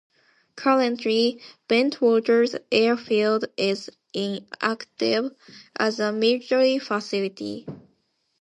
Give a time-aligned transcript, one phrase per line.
[0.55, 1.39] Currently,
[1.69, 5.31] Bentwaters airfield is inactive
[5.75, 7.67] as a military facility.